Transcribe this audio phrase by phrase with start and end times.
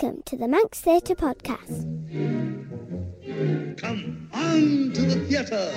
[0.00, 1.82] Welcome to the Manx Theatre Podcast.
[3.80, 5.72] Come on to the theatre.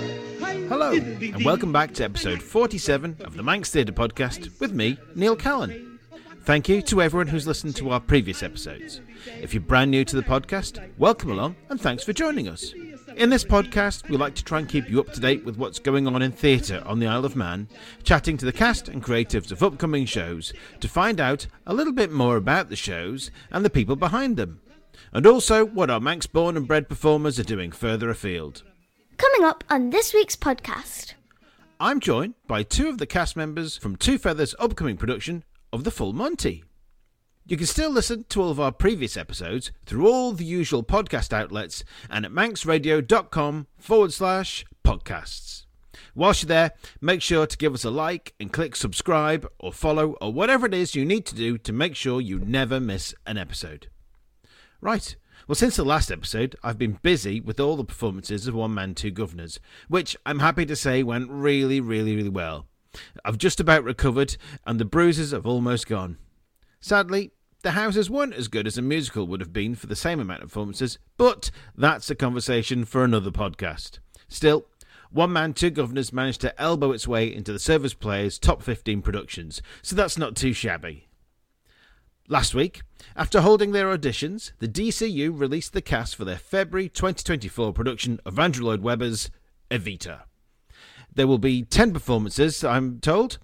[0.68, 5.36] Hello, and welcome back to episode 47 of the Manx Theatre Podcast with me, Neil
[5.36, 6.00] Callin.
[6.44, 9.02] Thank you to everyone who's listened to our previous episodes.
[9.42, 12.76] If you're brand new to the podcast, welcome along and thanks for joining us.
[13.22, 15.78] In this podcast, we like to try and keep you up to date with what's
[15.78, 17.68] going on in theatre on the Isle of Man,
[18.02, 22.12] chatting to the cast and creatives of upcoming shows to find out a little bit
[22.12, 24.60] more about the shows and the people behind them,
[25.14, 28.64] and also what our Manx born and bred performers are doing further afield.
[29.18, 31.14] Coming up on this week's podcast.
[31.80, 35.92] I'm joined by two of the cast members from Two Feathers' upcoming production of The
[35.92, 36.64] Full Monty.
[37.46, 41.34] You can still listen to all of our previous episodes through all the usual podcast
[41.34, 45.66] outlets and at manxradio.com forward slash podcasts.
[46.14, 50.14] Whilst you're there, make sure to give us a like and click subscribe or follow
[50.22, 53.38] or whatever it is you need to do to make sure you never miss an
[53.38, 53.88] episode.
[54.80, 55.16] Right.
[55.48, 58.94] Well, since the last episode, I've been busy with all the performances of One Man,
[58.94, 62.68] Two Governors, which I'm happy to say went really, really, really well.
[63.26, 66.18] I've just about recovered, and the bruises have almost gone.
[66.82, 70.20] Sadly, the houses weren't as good as a musical would have been for the same
[70.20, 74.00] amount of performances, but that's a conversation for another podcast.
[74.28, 74.66] Still,
[75.12, 79.04] One Man, Two Governors managed to elbow its way into the Service Players' top 15
[79.04, 81.08] productions, so that's not too shabby.
[82.28, 82.82] Last week,
[83.16, 88.40] after holding their auditions, the DCU released the cast for their February 2024 production of
[88.40, 89.30] Andrew Lloyd Webber's
[89.70, 90.22] Evita.
[91.14, 93.38] There will be 10 performances, I'm told,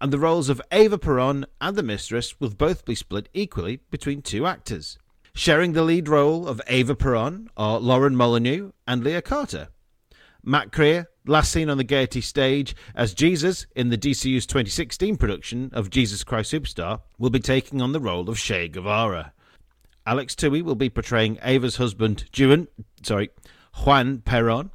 [0.00, 4.22] and the roles of Eva Peron and the Mistress will both be split equally between
[4.22, 4.98] two actors.
[5.34, 9.68] Sharing the lead role of Eva Peron are Lauren Molyneux and Leah Carter.
[10.44, 15.70] Matt Creer, last seen on the Gaiety stage as Jesus in the DCU's 2016 production
[15.72, 19.32] of Jesus Christ Superstar, will be taking on the role of Che Guevara.
[20.06, 22.68] Alex Tui will be portraying Eva's husband, Juan,
[23.02, 23.30] sorry,
[23.84, 24.70] Juan Perón.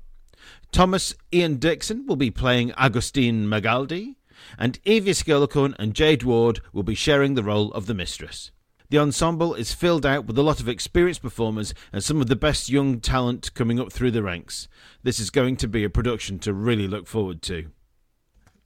[0.71, 4.15] Thomas Ian Dixon will be playing Agustin Magaldi,
[4.57, 8.51] and Evie Skirlacorn and Jade Ward will be sharing the role of the mistress.
[8.89, 12.35] The ensemble is filled out with a lot of experienced performers and some of the
[12.35, 14.67] best young talent coming up through the ranks.
[15.03, 17.69] This is going to be a production to really look forward to.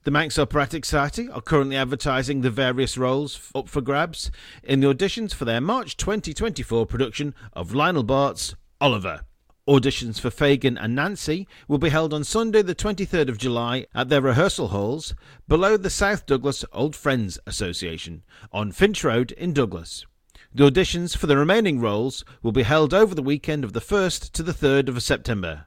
[0.04, 4.30] The Manx Operatic Society are currently advertising the various roles up for grabs
[4.62, 9.22] in the auditions for their March 2024 production of Lionel Bart's Oliver.
[9.66, 14.10] Auditions for Fagin and Nancy will be held on Sunday, the 23rd of July, at
[14.10, 15.14] their rehearsal halls
[15.48, 20.04] below the South Douglas Old Friends Association on Finch Road in Douglas.
[20.52, 24.32] The auditions for the remaining roles will be held over the weekend of the 1st
[24.32, 25.64] to the 3rd of September.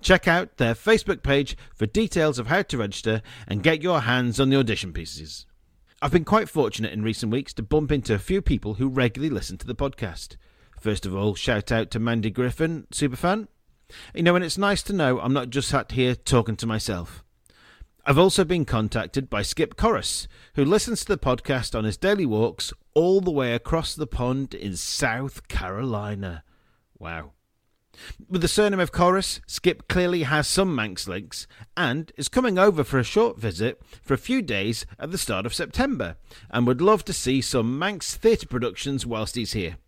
[0.00, 4.38] Check out their Facebook page for details of how to register and get your hands
[4.38, 5.44] on the audition pieces.
[6.00, 9.34] I've been quite fortunate in recent weeks to bump into a few people who regularly
[9.34, 10.36] listen to the podcast.
[10.84, 13.48] First of all, shout out to Mandy Griffin, super fan.
[14.14, 17.24] You know, and it's nice to know I'm not just sat here talking to myself.
[18.04, 22.26] I've also been contacted by Skip Corris, who listens to the podcast on his daily
[22.26, 26.44] walks all the way across the pond in South Carolina.
[26.98, 27.32] Wow.
[28.28, 31.46] With the surname of Corris, Skip clearly has some Manx links
[31.78, 35.46] and is coming over for a short visit for a few days at the start
[35.46, 36.16] of September
[36.50, 39.78] and would love to see some Manx theatre productions whilst he's here.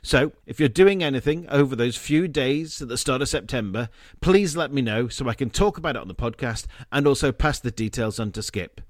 [0.00, 3.88] So, if you're doing anything over those few days at the start of September,
[4.20, 7.32] please let me know so I can talk about it on the podcast and also
[7.32, 8.80] pass the details on to Skip.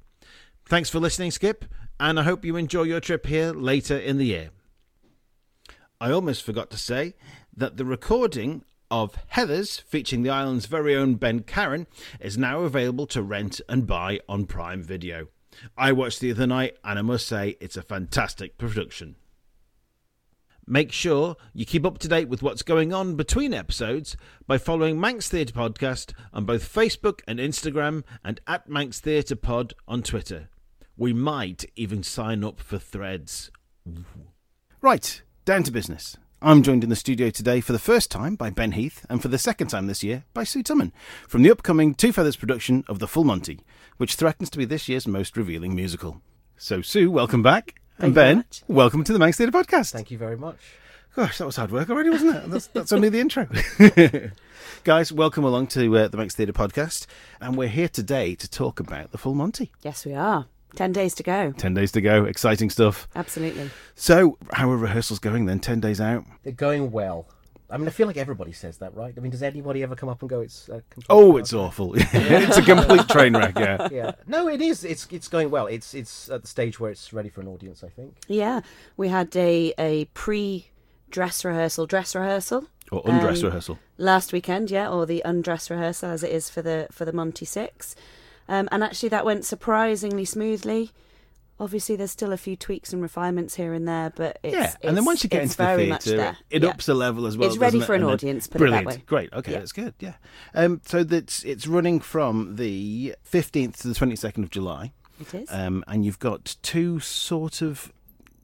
[0.67, 1.65] Thanks for listening, Skip,
[1.99, 4.51] and I hope you enjoy your trip here later in the year.
[6.01, 7.15] I almost forgot to say
[7.57, 11.87] that the recording of Heathers, featuring the island's very own Ben Karen,
[12.21, 15.29] is now available to rent and buy on Prime Video.
[15.77, 19.17] I watched the other night, and I must say it's a fantastic production.
[20.67, 25.01] Make sure you keep up to date with what's going on between episodes by following
[25.01, 30.49] Manx Theatre Podcast on both Facebook and Instagram and at Manx Theatre Pod on Twitter.
[30.97, 33.51] We might even sign up for threads.
[34.81, 36.17] Right, down to business.
[36.41, 39.29] I'm joined in the studio today for the first time by Ben Heath and for
[39.29, 40.93] the second time this year by Sue Tummon
[41.27, 43.61] from the upcoming Two Feathers production of The Full Monty,
[43.97, 46.23] which threatens to be this year's most revealing musical.
[46.57, 47.82] So, Sue, welcome back.
[47.99, 49.93] Thank and Ben, welcome to the Manx Theatre Podcast.
[49.93, 50.59] Thank you very much.
[51.15, 52.51] Gosh, that was hard work already, wasn't it?
[52.51, 53.47] That's, that's only the intro.
[54.85, 57.07] Guys, welcome along to uh, the Manx Theatre Podcast.
[57.41, 59.73] And we're here today to talk about The Full Monty.
[59.83, 60.47] Yes, we are.
[60.75, 61.53] 10 days to go.
[61.53, 63.07] 10 days to go, exciting stuff.
[63.15, 63.71] Absolutely.
[63.95, 65.61] So, how are rehearsals going then?
[65.61, 66.25] 10 days out?
[66.45, 67.27] They're going well.
[67.73, 69.15] I mean, I feel like everybody says that, right?
[69.17, 71.41] I mean, does anybody ever come up and go, "It's a complete Oh, failure"?
[71.41, 71.95] it's awful.
[71.97, 73.89] it's a complete train wreck, yeah.
[73.93, 74.13] yeah.
[74.27, 74.85] No, it is.
[74.85, 75.67] It's it's going well.
[75.67, 77.83] It's it's at the stage where it's ready for an audience.
[77.83, 78.17] I think.
[78.29, 78.61] Yeah,
[78.97, 80.69] we had a, a pre
[81.11, 82.67] dress rehearsal, dress rehearsal.
[82.91, 83.79] Or undress Um, rehearsal.
[83.97, 87.47] last weekend, yeah, or the undress rehearsal as it is for the for the Monty
[87.47, 87.97] Six,
[88.49, 90.91] um, and actually that went surprisingly smoothly.
[91.63, 94.97] Obviously, there's still a few tweaks and refinements here and there, but it's, yeah, and
[94.97, 96.37] then once you get into the very much theatre, there.
[96.51, 96.71] it Yeah.
[96.71, 97.49] ups the level as well.
[97.49, 97.99] It's ready for it?
[97.99, 99.03] an And audience, put it that Brilliant, way.
[99.07, 99.33] great.
[99.33, 99.59] Okay, Yeah.
[99.61, 99.95] that's good.
[100.01, 100.15] Yeah.
[100.55, 105.33] Um, so that's it's running from the fifteenth to the twenty second of July, It
[105.35, 105.49] is.
[105.53, 107.93] um, and you've got two sort of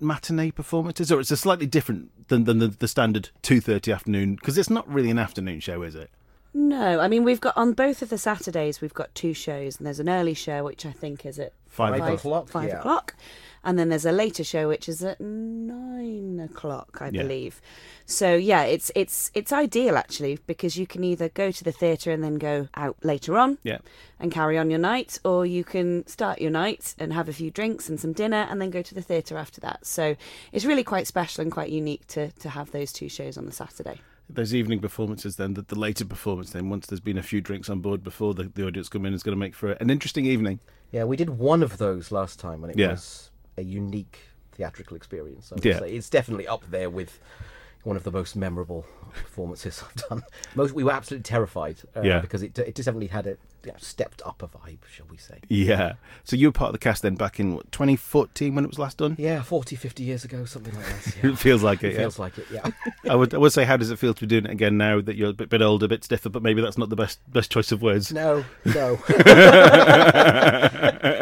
[0.01, 4.37] matinee performances, or it's a slightly different than than the, the standard two thirty afternoon
[4.37, 6.11] because it's not really an afternoon show, is it?
[6.55, 9.87] No, I mean we've got on both of the Saturdays we've got two shows, and
[9.87, 12.79] there's an early show which I think is at Five Five o'clock, Five yeah.
[12.79, 13.15] o'clock,
[13.63, 17.23] and then there's a later show which is at nine o'clock, I Yeah.
[17.23, 17.61] believe.
[18.07, 22.11] So yeah, it's it's it's ideal actually because you can either go to the theatre
[22.11, 23.79] and then go out later on, Yeah.
[24.19, 27.51] and carry on your night, or you can start your night and have a few
[27.51, 29.87] drinks and some dinner, and then go to the theatre after that.
[29.87, 30.17] So
[30.53, 33.53] it's really quite special and quite unique to to have those two shows on the
[33.53, 34.01] Saturday.
[34.31, 37.71] Those evening performances, then the, the later performance, then once there's been a few drinks
[37.71, 40.27] on board before the, the audience come in, is going to make for an interesting
[40.27, 40.61] evening.
[40.93, 42.91] Yeah, we did one of those last time, and it Yeah.
[42.91, 44.19] was a unique
[44.53, 45.51] theatrical experience.
[45.51, 45.79] I would Yeah.
[45.79, 45.93] say.
[45.93, 47.19] It's definitely up there with
[47.85, 48.85] one of the most memorable
[49.15, 50.23] performances I've done.
[50.55, 52.21] Most we were absolutely terrified, uh, Yeah.
[52.21, 55.39] because it it definitely had a yeah, stepped up a vibe, shall we say?
[55.49, 55.95] Yeah.
[56.25, 58.79] So you were part of the cast then back in what, 2014 when it was
[58.79, 59.17] last done.
[59.19, 61.17] Yeah, 40, 50 years ago, something like that.
[61.17, 61.31] Yeah.
[61.39, 61.89] It feels like it.
[61.89, 61.99] It yeah.
[61.99, 62.47] feels like it.
[62.51, 62.71] Yeah.
[63.11, 65.01] I would I would say, how does it feel to be doing it again now
[65.01, 66.29] that you're a bit, bit older, a bit stiffer?
[66.29, 68.13] But maybe that's not the best best choice of words.
[68.13, 68.99] No, no.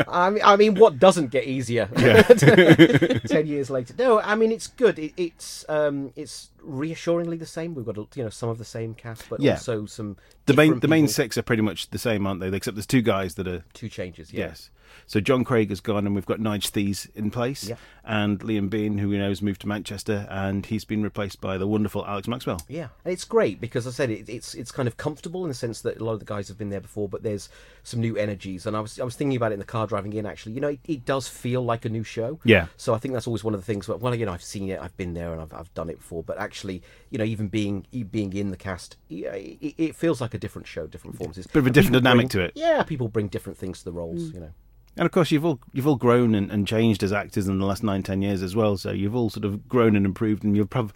[0.08, 1.88] I mean, I mean, what doesn't get easier?
[1.96, 2.22] yeah.
[2.22, 3.94] Ten years later.
[3.98, 4.98] No, I mean it's good.
[4.98, 7.74] It, it's um, it's reassuringly the same.
[7.74, 9.52] We've got you know some of the same cast, but Yeah.
[9.52, 10.16] also some
[10.46, 12.48] The main the main six are pretty much the same, aren't they?
[12.48, 14.32] Except there's two guys that are two changes.
[14.32, 14.46] Yeah.
[14.48, 14.70] yes.
[15.06, 17.76] So John Craig has gone, and we've got Nige Thies in place, Yeah.
[18.04, 21.58] and Liam Bean, who we know has moved to Manchester, and he's been replaced by
[21.58, 22.60] the wonderful Alex Maxwell.
[22.68, 25.54] Yeah, and it's great because I said it, it's it's kind of comfortable in the
[25.54, 27.48] sense that a lot of the guys have been there before, but there's
[27.82, 28.66] some new energies.
[28.66, 30.26] And I was I was thinking about it in the car driving in.
[30.26, 32.40] Actually, you know, it, it does feel like a new show.
[32.44, 32.66] Yeah.
[32.76, 33.86] So I think that's always one of the things.
[33.86, 35.98] But well, you know, I've seen it, I've been there, and I've I've done it
[35.98, 36.22] before.
[36.22, 40.20] But actually, you know, even being e- being in the cast, yeah, it, it feels
[40.20, 41.46] like a different show, different performances.
[41.46, 42.52] Bit of a different dynamic bring- to it.
[42.54, 44.30] Yeah, people bring different things to the roles.
[44.30, 44.34] Mm.
[44.34, 44.50] You know.
[44.96, 47.66] And of course, you've all you've all grown and, and changed as actors in the
[47.66, 48.76] last nine ten years as well.
[48.76, 50.94] So you've all sort of grown and improved, and you've probably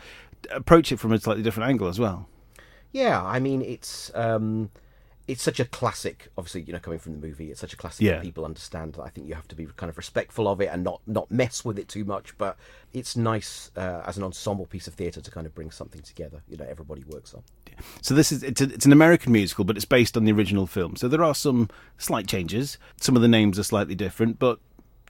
[0.50, 2.26] approach it from a slightly different angle as well.
[2.92, 4.70] Yeah, I mean it's um,
[5.30, 6.28] it's such a classic.
[6.36, 8.14] Obviously, you know, coming from the movie, it's such a classic Yeah.
[8.16, 8.94] that people understand.
[8.94, 11.30] That I think you have to be kind of respectful of it and not not
[11.30, 12.36] mess with it too much.
[12.38, 12.56] But
[12.92, 16.42] it's nice uh, as an ensemble piece of theatre to kind of bring something together.
[16.48, 17.42] You know, everybody works on.
[18.02, 20.66] So this is it's, a, it's an American musical, but it's based on the original
[20.66, 20.96] film.
[20.96, 22.76] So there are some slight changes.
[23.00, 24.58] Some of the names are slightly different, but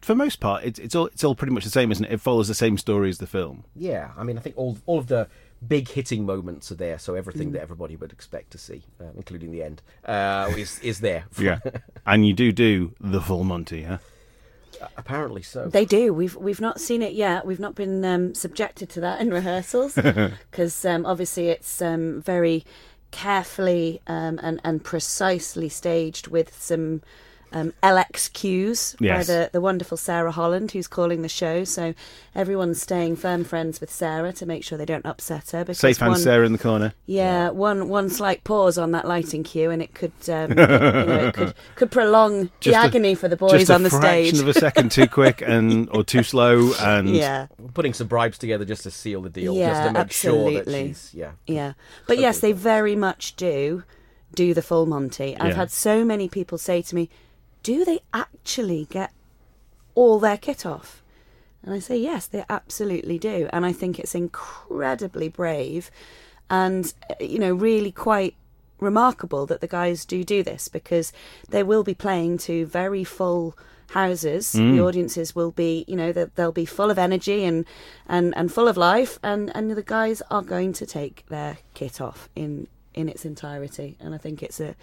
[0.03, 2.13] for most part, it's it's all it's all pretty much the same, isn't it?
[2.13, 3.65] It follows the same story as the film.
[3.75, 5.29] Yeah, I mean, I think all all of the
[5.67, 6.99] big hitting moments are there.
[6.99, 11.01] So everything that everybody would expect to see, uh, including the end, uh, is is
[11.01, 11.25] there.
[11.39, 11.59] Yeah,
[12.07, 13.99] and you do do the full Monty, huh?
[14.97, 15.69] apparently so.
[15.69, 16.13] They do.
[16.13, 17.47] We've we've not seen it yet.
[17.47, 22.65] We've not been um, subjected to that in rehearsals because um, obviously it's um, very
[23.11, 27.03] carefully um, and and precisely staged with some.
[27.53, 31.65] Um, LX cues by the, the wonderful Sarah Holland, who's calling the show.
[31.65, 31.95] So
[32.35, 35.65] everyone's staying firm friends with Sarah to make sure they don't upset her.
[35.65, 36.95] Because Safe hand Sarah in the corner.
[37.07, 41.25] Yeah, one one slight pause on that lighting cue, and it could um, you know,
[41.27, 43.91] it could could prolong Just the a- agony for the boys Just a on the
[43.91, 44.41] fraction stage.
[44.41, 48.65] of a second too quick and or too slow, and yeah, Putting some bribes together
[48.65, 51.33] just to seal the deal, Yeah, just to make sure that she's yeah.
[51.49, 51.73] yeah.
[52.07, 53.83] But yes, they very much do
[54.35, 55.37] do the full Monty.
[55.37, 55.55] I've Yeah.
[55.57, 57.11] had so many people say to me,
[57.63, 59.13] "Do they actually get
[59.95, 61.03] all their kit off?"
[61.63, 65.91] And I say, "Yes, they absolutely do." And I think it's incredibly brave,
[66.49, 68.35] and uh, you know, really quite
[68.81, 71.13] remarkable that the guys do do this because
[71.49, 73.57] they will be playing to very full
[73.91, 77.65] houses the audiences will be you know they'll be full of energy and
[78.09, 82.01] and and full of life and and the guys are going to take their kit
[82.01, 84.77] off in in its entirety and i think it's a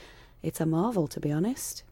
[0.43, 1.84] it's a marvel to be honest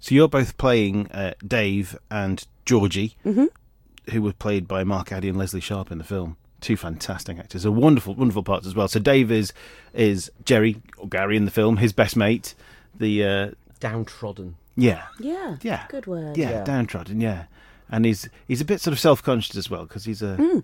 [0.00, 5.36] So you're both playing uh, Dave and Georgie, who were played by Mark Addy and
[5.38, 6.36] Leslie Sharp in the film.
[6.60, 8.88] Two fantastic actors, a wonderful, wonderful parts as well.
[8.88, 9.52] So Dave is
[9.94, 12.54] is Jerry or Gary in the film, his best mate.
[12.96, 14.56] The uh, Downtrodden.
[14.76, 16.64] yeah, yeah yeah, good word yeah, Yeah.
[16.64, 17.44] downtrodden, yeah.
[17.88, 20.62] And he's he's a bit sort of self conscious as well because he's a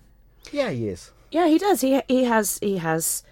[0.50, 1.12] Yeah, he is.
[1.30, 1.80] Yeah, he does.
[1.80, 3.22] He he has he has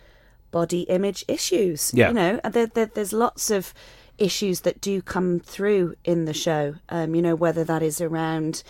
[0.53, 1.91] body image issues.
[1.93, 2.09] Yeah.
[2.09, 3.75] you know, and there, there, there's lots of
[4.19, 6.75] issues that do come through in the show.
[6.89, 8.63] Um, you know, whether that is around,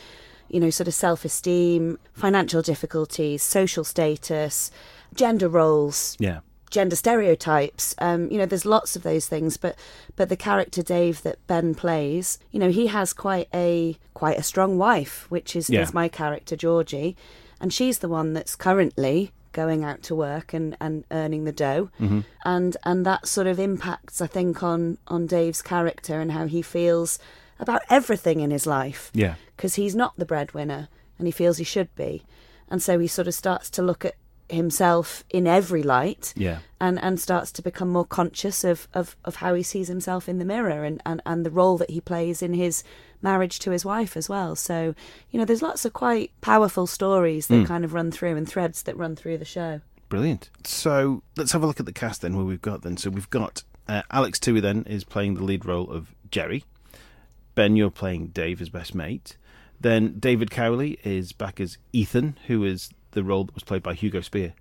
[0.49, 4.70] you know, sort of self esteem, financial difficulties, social status.
[5.14, 6.40] gender roles, Yeah.
[6.70, 7.94] gender stereotypes.
[7.99, 9.76] Um, you know, there's lots of those things, but
[10.16, 14.42] but the character Dave that Ben plays, you know, he has quite a quite a
[14.42, 15.82] strong wife, which is, Yeah.
[15.82, 17.14] is my character Georgie,
[17.61, 21.90] and she's the one that's currently going out to work and, and earning the dough,
[22.00, 22.21] mm-hmm.
[22.44, 26.62] and and that sort of impacts, I think, on on Dave's character and how he
[26.62, 27.18] feels
[27.59, 29.35] about everything in his life Yeah.
[29.56, 32.25] because he's not the breadwinner and he feels he should be.
[32.68, 34.14] And so he sort of starts to look at
[34.52, 36.59] himself in every light Yeah.
[36.80, 40.38] and, and starts to become more conscious of, of, of how he sees himself in
[40.38, 42.85] the mirror and, and, and the role that he plays in his
[43.21, 44.54] marriage to his wife as well.
[44.56, 44.94] So,
[45.30, 48.82] you know, there's lots of quite powerful stories that kind of run through and threads
[48.82, 49.80] that run through the show.
[50.09, 50.50] Brilliant.
[50.64, 52.37] So let's have a look at the cast then.
[52.37, 52.97] Where we've got then.
[52.97, 56.64] So we've got uh, Alex Tui then is playing the lead role of Jerry.
[57.54, 59.37] Ben, you're playing Dave, his best mate.
[59.80, 63.95] Then David Cowley is back as Ethan, who is the role that was played by
[63.95, 64.54] Hugo Speer.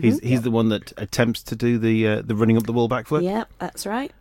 [0.00, 2.88] He's he's the one that attempts to do the uh, the running up the wall
[2.88, 3.22] backflip.
[3.22, 4.12] Yeah, that's right.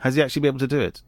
[0.00, 1.02] Has he actually been able to do it?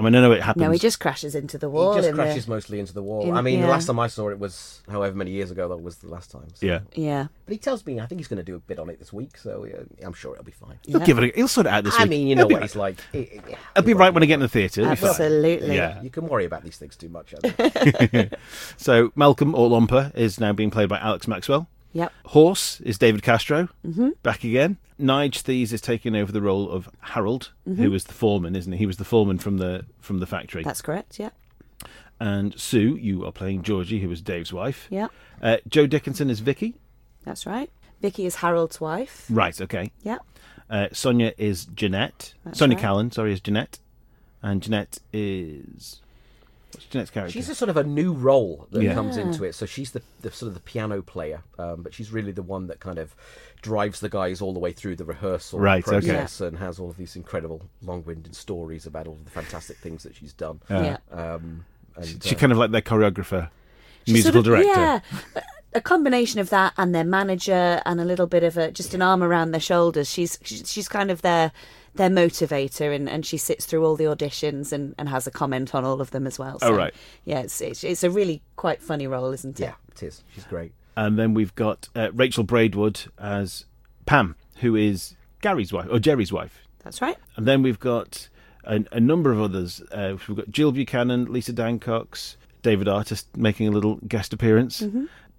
[0.00, 0.62] I mean, I know it happens.
[0.62, 1.92] No, he just crashes into the wall.
[1.92, 3.28] He just in the- crashes mostly into the wall.
[3.28, 3.66] in- I mean, yeah.
[3.66, 5.68] the last time I saw it was however many years ago.
[5.68, 6.46] That was the last time.
[6.54, 7.26] so- Yeah, Yeah.
[7.44, 9.12] But he tells me I think he's going to do a bit on it this
[9.12, 10.78] week, so yeah, I'm sure it'll be fine.
[10.86, 11.04] he'll Yeah.
[11.06, 11.24] give it.
[11.24, 12.10] A, he'll sort it out this I week.
[12.10, 12.96] mean, you know what he's like.
[13.12, 14.80] It- it- yeah, It'll be it right won't when I get in the theatre.
[14.80, 15.10] it'll be fine.
[15.10, 15.76] Absolutely.
[15.76, 16.00] Yeah.
[16.02, 17.34] You can worry about these things too much.
[17.44, 18.32] I think.
[18.78, 21.68] So Malcolm or Lomper is now being played by Alex Maxwell.
[21.92, 22.12] Yep.
[22.26, 24.10] Horse is David Castro, mm-hmm.
[24.22, 24.78] back again.
[25.00, 28.78] Nige Thies is taking over the role of Harold, who was the foreman, isn't he?
[28.78, 30.62] He was the foreman from the from the factory.
[30.62, 31.18] That's correct.
[31.18, 31.30] Yeah.
[32.20, 34.86] and Sue, you are playing Georgie, who was Dave's wife.
[34.90, 35.08] Yeah.
[35.42, 36.76] Uh, Joe Dickinson is Vicky.
[37.24, 37.70] That's right.
[38.02, 39.26] Vicky is Harold's wife.
[39.30, 39.58] Right.
[39.60, 39.90] Okay.
[40.02, 40.18] Yeah.
[40.68, 42.34] Uh, Sonia is Jeanette.
[42.44, 42.82] That's Sonia right.
[42.82, 43.80] Callan, sorry, is Jeanette,
[44.42, 46.00] and Jeanette is
[46.72, 47.32] what's Jeanette's character?
[47.32, 48.94] She's a sort of a new role that Yeah.
[48.94, 49.54] comes into it.
[49.54, 52.66] So she's the, the sort of the piano player, um, but she's really the one
[52.68, 53.14] that kind of
[53.62, 55.98] drives the guys all the way through the rehearsal Right, okay.
[56.06, 60.02] process and has all of these incredible long-winded stories about all of the fantastic things
[60.04, 60.60] that she's done.
[60.70, 60.96] yeah.
[61.10, 61.64] Um,
[61.96, 63.50] and, she uh, kind of like their choreographer,
[64.06, 64.80] She's musical sort of- director.
[64.80, 65.00] Yeah.
[65.36, 68.92] A- A combination of that and their manager and a little bit of a just
[68.92, 70.10] an arm around their shoulders.
[70.10, 71.52] She's she's she's kind of their
[71.94, 75.74] their motivator and, and she sits through all the auditions and, and has a comment
[75.74, 76.58] on all of them as well.
[76.62, 76.94] Oh, right.
[77.24, 79.64] Yeah, it's, it's it's a really quite funny role, isn't it?
[79.64, 80.22] yeah, it is.
[80.34, 80.72] She's great.
[80.96, 83.64] And then we've got uh, Rachel Braidwood as
[84.06, 86.60] Pam, who is Gary's wife or Jerry's wife.
[86.84, 87.16] That's right.
[87.36, 88.28] And then we've got
[88.64, 89.82] a, a number of others.
[89.92, 94.82] Uh, we've got Jill Buchanan, Lisa Dancox, David Artis making a little guest appearance,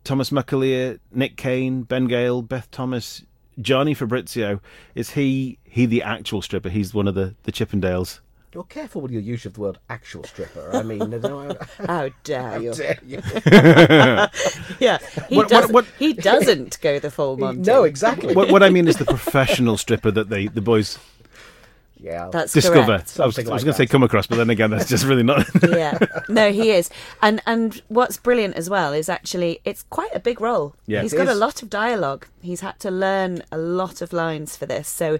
[0.03, 3.23] Thomas McAleer, Nick Kane, Ben Gale, Beth Thomas,
[3.59, 4.61] Gianni Fabrizio.
[4.95, 6.69] Is he he the actual stripper?
[6.69, 8.19] He's one of the, the Chippendales.
[8.53, 10.71] You're careful with your use of the word actual stripper.
[10.73, 11.39] I mean, no,
[11.79, 11.85] I...
[11.87, 12.73] how dare you?
[12.73, 13.21] dare you?
[14.79, 14.97] Yeah,
[15.29, 15.71] he What- what- doesn't.
[15.73, 17.61] what- He doesn't go the full Monty.
[17.61, 18.35] no, exactly.
[18.35, 20.97] What, what I mean is the professional stripper that they the boys
[22.03, 22.83] Yeah, That's discover.
[22.85, 23.19] correct.
[23.19, 24.89] I was, Something I was like going to say come across, but then again, that's
[24.89, 25.45] just really not.
[25.69, 26.89] yeah no he is
[27.21, 31.01] and and what's brilliant as well is actually it's quite a big role Yeah.
[31.03, 34.65] he's got a lot of dialogue he's had to learn a lot of lines for
[34.65, 35.19] this so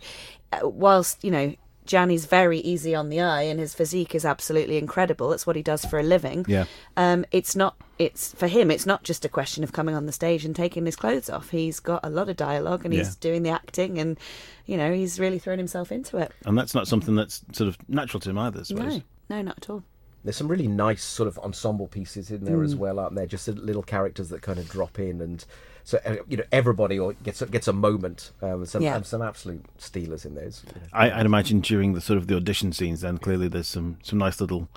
[0.54, 1.56] uh, whilst you know
[1.92, 5.62] Gianni's very easy on the eye and his physique is absolutely incredible that's what he
[5.62, 6.66] does for a living Yeah.
[6.96, 10.12] um it's not it's for him it's not just a question of coming on the
[10.12, 13.44] stage and taking his clothes off he's got a lot of dialogue and he's doing
[13.44, 14.18] the acting and
[14.66, 17.78] you know he's really thrown himself into it and that's not something that's sort of
[17.90, 18.62] natural to him either.
[18.62, 18.98] I suppose.
[19.30, 19.84] no no not at all
[20.24, 23.26] There's some really nice sort of ensemble pieces in there as well, aren't there?
[23.26, 25.44] Just little characters that kind of drop in, and
[25.84, 28.32] so uh, you know everybody or gets a, gets a moment.
[28.42, 29.02] Um, some Yeah.
[29.02, 30.64] some absolute stealers in those.
[30.68, 33.68] You know, I, I'd imagine during the sort of the audition scenes, then clearly there's
[33.68, 34.70] some some nice little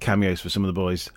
[0.00, 1.10] cameos for some of the boys.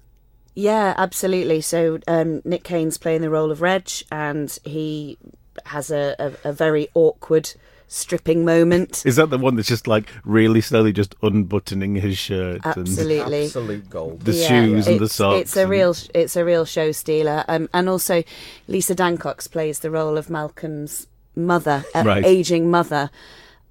[0.56, 1.62] Yeah, absolutely.
[1.62, 5.18] So um, Nick Kane's playing the role of Reg, and he
[5.66, 7.54] has a, a, a very awkward
[7.88, 9.04] stripping moment.
[9.06, 13.46] Is that the one that's just like really slowly just unbuttoning his shirt and Absolutely.
[13.46, 14.22] absolute gold.
[14.22, 15.42] the shoes and the it's- socks?
[15.42, 17.46] It's a and- real, it's a real show stealer.
[17.48, 18.24] Um, and also,
[18.68, 22.26] Lisa Dancox plays the role of Malcolm's mother, uh, Right.
[22.26, 23.10] aging mother,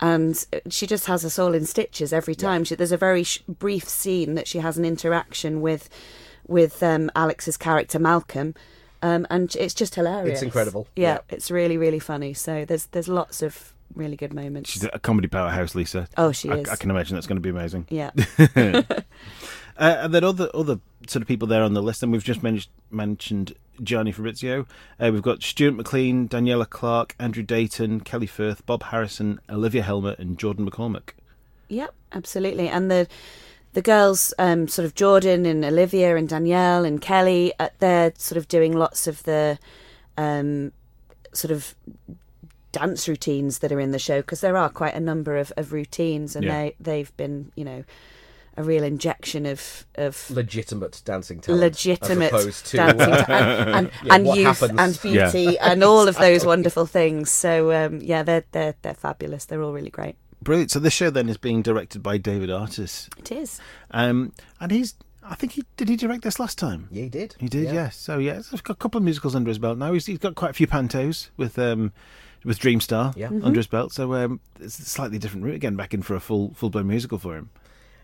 [0.00, 2.64] and she just has us all in stitches every time.
[2.64, 5.88] She, there's a very sh- brief scene that she has an interaction with
[6.48, 8.54] with um, Alex's character Malcolm.
[9.02, 10.34] Um, and it's just hilarious.
[10.34, 10.86] It's incredible.
[10.96, 11.18] Yeah, Yeah.
[11.28, 12.32] it's really, really funny.
[12.34, 14.70] So there's there's lots of really good moments.
[14.70, 16.08] She's a comedy powerhouse, Lisa.
[16.16, 16.68] Oh, she I, is.
[16.68, 17.86] I can imagine that's going to be amazing.
[17.90, 18.10] Yeah.
[19.78, 22.42] Uh, and then other other sort of people there on the list, and we've just
[22.42, 24.66] mentioned mentioned Gianni Fabrizio.
[24.98, 30.16] Uh, we've got Stuart McLean, Daniela Clark, Andrew Dayton, Kelly Firth, Bob Harrison, Olivia Helmer,
[30.18, 31.10] and Jordan McCormick.
[31.68, 32.68] Yep, absolutely.
[32.68, 33.06] And the
[33.74, 38.38] the girls, um, sort of Jordan and Olivia and Danielle and Kelly, uh, they're sort
[38.38, 39.58] of doing lots of the
[40.16, 40.72] um,
[41.34, 41.74] sort of
[42.78, 45.72] dance routines that are in the show because there are quite a number of, of
[45.72, 46.52] routines and Yeah.
[46.52, 47.84] they they've been you know
[48.58, 53.70] a real injection of of legitimate dancing talent, legitimate as opposed to dancing ta- and,
[53.76, 54.80] and, Yeah, and youth happens.
[54.80, 57.30] and beauty and all of those wonderful things.
[57.30, 59.44] So um, yeah, they're they're they're fabulous.
[59.46, 60.16] They're all really great.
[60.42, 60.70] Brilliant.
[60.70, 63.60] So this show then is being directed by David Artis, It is.
[63.90, 64.94] um, and he's.
[65.28, 65.88] I think he did.
[65.88, 66.86] He direct this last time.
[66.92, 67.34] Yeah, he did.
[67.40, 67.72] He did, Yeah.
[67.72, 67.96] yes.
[67.96, 69.92] So yeah, he's got a couple of musicals under his belt now.
[69.92, 71.92] He's, he's got quite a few pantos with um,
[72.46, 73.28] with Dreamstar Yeah.
[73.28, 73.92] under his belt.
[73.92, 76.86] So um, it's a slightly different route again, back in for a full full blown
[76.88, 77.50] musical for him.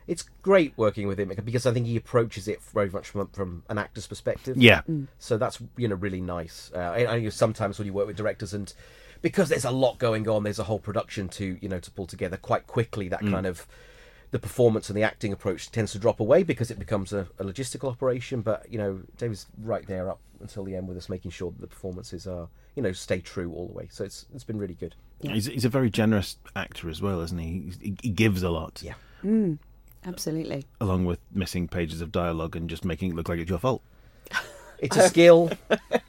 [0.08, 3.62] It's great working with him because I think he approaches it very much from from
[3.68, 4.56] an actor's perspective.
[4.56, 4.82] Yeah,
[5.18, 6.70] So that's you know really nice.
[6.74, 8.72] Uh, I, I know sometimes when you work with directors and
[9.22, 12.06] because there's a lot going on, there's a whole production to you know to pull
[12.08, 13.08] together quite quickly.
[13.08, 13.66] That kind of
[14.32, 17.44] the performance and the acting approach tends to drop away because it becomes a, a
[17.44, 18.40] logistical operation.
[18.40, 21.60] But you know, David's right there up until the end with us, making sure that
[21.60, 23.88] the performances are you know stay true all the way.
[23.90, 24.94] So it's it's been really good.
[25.20, 27.72] he's, he's a very generous actor as well, isn't he?
[27.80, 28.94] He, he gives a lot, Yeah.
[29.22, 29.58] Mm.
[30.04, 30.64] Absolutely.
[30.80, 33.82] along with missing pages of dialogue and just making it look like it's your fault.
[34.80, 35.48] It's a skill,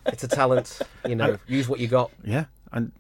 [0.08, 0.82] it's a talent.
[1.08, 2.10] You know, use what you got.
[2.24, 2.92] Yeah, and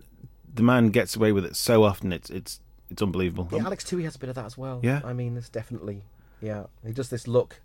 [0.53, 2.13] the man gets away with it so often.
[2.13, 2.59] It's it's
[2.93, 3.50] it's unbelievable.
[3.51, 4.79] Yeah, Alex Tui has a bit of that as well.
[4.83, 5.01] Yeah.
[5.03, 6.03] I mean, there's definitely,
[6.41, 6.63] yeah.
[6.85, 7.59] He does this look,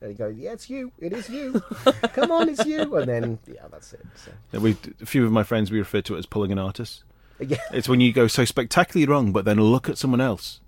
[0.00, 0.92] and he goes, "Yeah, it's you.
[0.98, 1.60] It is you.
[2.12, 4.04] Come on, it's you." And then, yeah, that's it.
[4.16, 6.58] So, Yeah, we a few of my friends we refer to it as pulling an
[6.58, 7.04] artist.
[7.40, 10.60] yeah, It's when you go so spectacularly wrong, but then look at someone else,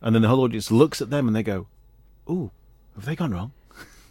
[0.00, 1.66] and then the whole audience looks at them and they go,
[2.30, 2.50] "Ooh,
[2.94, 3.52] have they gone wrong?"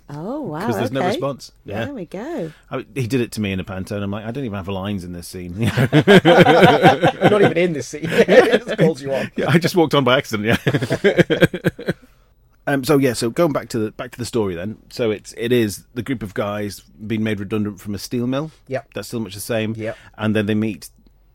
[0.09, 0.59] Oh wow.
[0.59, 1.51] Because there's no response.
[1.65, 2.51] Yeah, There we go.
[2.69, 4.55] I he did it to me in a panto, and I'm like, I don't even
[4.55, 5.55] have lines in this scene.
[5.59, 8.03] you're not even in this scene.
[8.07, 9.31] just calls you on.
[9.35, 10.59] Yeah, I just walked on by accident.
[10.65, 11.91] Yeah.
[12.67, 12.83] um.
[12.83, 13.13] So yeah.
[13.13, 14.77] So going back to the back to the story then.
[14.89, 18.51] So it's it is the group of guys being made redundant from a steel mill.
[18.67, 18.93] Yep.
[18.93, 19.73] That's still much the same.
[19.77, 19.97] Yep.
[20.17, 20.89] And then they meet.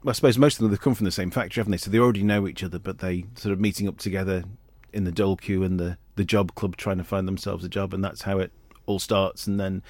[0.05, 1.79] Well, I suppose most of them have come from the same factory, haven't they?
[1.79, 4.45] So they already know each other, but they sort of meeting up together
[4.93, 7.95] in the dole queue and the the job club, trying to find themselves a job,
[7.95, 8.53] and that's how it
[8.89, 9.47] all starts.
[9.47, 9.83] And then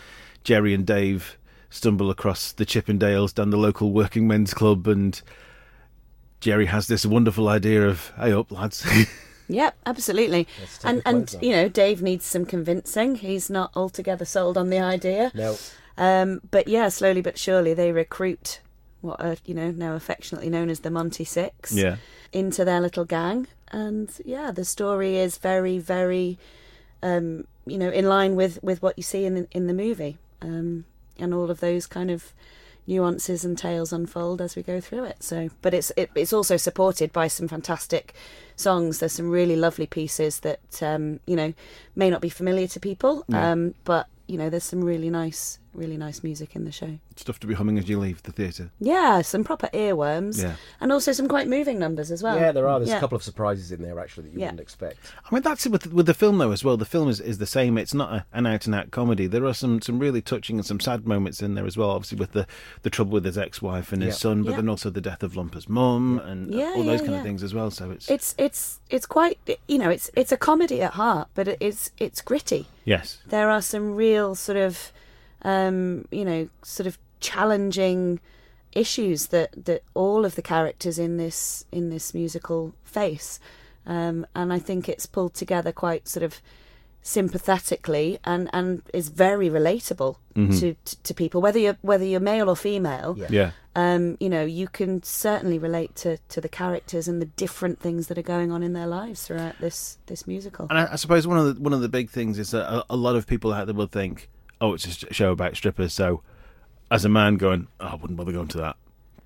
[0.45, 1.39] Jerry and Dave
[1.71, 5.21] stumble across the Chippendales down the local working men's club, and
[6.41, 8.87] Jerry has this wonderful idea of, "Hey up, lads."
[9.51, 10.47] Yep, absolutely.
[10.85, 11.43] And and off.
[11.43, 13.17] you know, Dave needs some convincing.
[13.17, 15.33] He's not altogether sold on the idea.
[15.35, 15.57] No,
[15.97, 18.61] Um, but yeah, slowly but surely they recruit
[19.01, 21.97] what are you know now affectionately known as the Monty Six yeah.
[22.31, 26.39] into their little gang, and yeah, the story is very very
[27.03, 30.19] um, you know in line with with what you see in the, in the movie,
[30.43, 30.85] um,
[31.19, 32.33] and all of those kind of
[32.87, 35.23] nuances and tales unfold as we go through it.
[35.23, 38.15] So, but it's it, it's also supported by some fantastic
[38.57, 38.99] songs.
[38.99, 41.53] There's some really lovely pieces that um, you know
[41.95, 45.97] may not be familiar to people, um, but you know there's some really nice really
[45.97, 46.99] nice music in the show.
[47.17, 48.71] Stuff to be humming as you leave the theatre.
[48.81, 50.55] Yeah, some proper earworms, Yeah.
[50.81, 52.37] and also some quite moving numbers as well.
[52.37, 52.79] yeah, there are.
[52.79, 52.99] There's Yeah.
[52.99, 54.47] a couple of surprises in there actually that you Yeah.
[54.47, 54.99] wouldn't expect.
[55.31, 56.77] I mean, that's it with with the film though as well.
[56.77, 57.79] The film is, is the same.
[57.79, 59.27] It's not a, an out and out comedy.
[59.27, 61.91] There are some, some really touching and some sad moments in there as well.
[61.91, 62.47] Obviously, with the,
[62.83, 64.19] the trouble with his ex wife and his Yeah.
[64.19, 64.57] son, but Yeah.
[64.57, 67.17] then also the death of Lomper's mum and Yeah, all those yeah, kind yeah.
[67.19, 67.71] of things as well.
[67.71, 69.39] So it's, It's it's it's quite
[69.69, 72.67] you know it's it's a comedy at heart, but it is it's gritty.
[72.85, 74.93] yes, There are some real sort of
[75.43, 78.21] um, you know sort of challenging
[78.73, 83.41] issues that that all of the characters in this in this musical face,
[83.87, 86.41] um, and I think it's pulled together quite sort of
[87.01, 92.49] sympathetically and and is very relatable to, to to people whether you're whether you're male
[92.49, 93.27] or female Yeah.
[93.31, 97.81] yeah, um, you know, you can certainly relate to, to the characters and the different
[97.81, 100.67] things that are going on in their lives throughout this this musical.
[100.71, 102.85] and I, I suppose one of the one of the big things is that a,
[102.91, 104.29] a lot of people out there will think,
[104.61, 105.93] oh, it's a show about strippers.
[105.93, 106.23] So,
[106.91, 108.77] as a man, going, oh, I wouldn't bother going to that.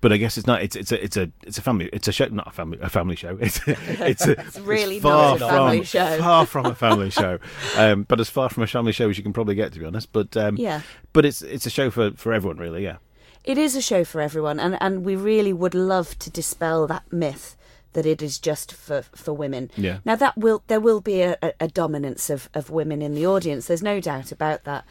[0.01, 0.61] But I guess it's not.
[0.61, 1.89] It's it's a it's a it's a family.
[1.93, 3.37] It's a show, not a family a family show.
[3.41, 6.17] It's it's, a, it's really far not a family from, show.
[6.19, 7.39] Far from a family show,
[7.77, 9.85] um, but as far from a family show as you can probably get, to be
[9.85, 10.11] honest.
[10.11, 10.81] But um, Yeah.
[11.13, 12.83] but it's it's a show for, for everyone, really.
[12.83, 12.97] Yeah,
[13.45, 17.03] It is a show for everyone, and, and we really would love to dispel that
[17.11, 17.55] myth
[17.93, 19.71] that it is just for, for women.
[19.77, 19.99] Yeah.
[20.03, 23.25] Now that will there will be a, a, a dominance of, of women in the
[23.25, 23.67] audience.
[23.67, 24.83] There's no doubt about that.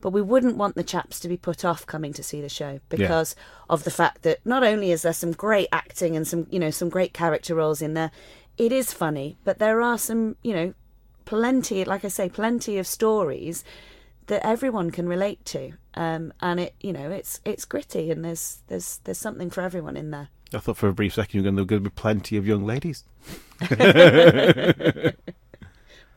[0.00, 2.80] But we wouldn't want the chaps to be put off coming to see the show
[2.88, 3.36] because
[3.68, 6.70] of the fact that not only is there some great acting and some you know
[6.70, 8.10] some great character roles in there,
[8.56, 10.74] it is funny, but there are some you know
[11.30, 13.62] plenty, like I say, plenty of stories
[14.26, 15.72] that everyone can relate to.
[15.94, 19.96] Um, and it, you know, it's it's gritty, and there's there's there's something for everyone
[19.96, 20.28] in there.
[20.52, 21.94] I thought for a brief second you were going to, there were going to be
[21.94, 23.04] plenty of young ladies.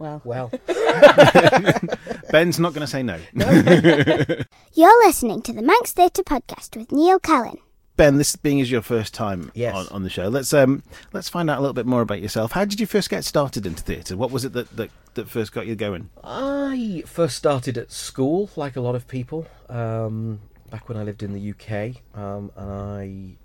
[0.04, 0.52] Well, Well,
[2.30, 3.18] Ben's not going to say no.
[4.74, 7.58] You're listening to the Manx Theatre Podcast with Neil Callin.
[7.96, 9.74] Ben, this being is your first time Yes.
[9.74, 10.28] on, on the show.
[10.28, 12.52] Let's um let's find out a little bit more about yourself.
[12.52, 14.18] How did you first get started into theatre?
[14.18, 16.10] What was it that, that, that first got you going?
[16.22, 21.24] I first started at school, like a lot of people, um, back when I lived
[21.24, 23.38] in the UK, um, and